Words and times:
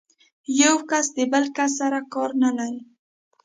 یو 0.61 0.75
کس 0.89 1.05
د 1.17 1.19
بل 1.31 1.45
کس 1.57 1.71
سره 1.79 1.99
کار 2.13 2.29
نه 2.43 2.49
لري. 2.57 2.81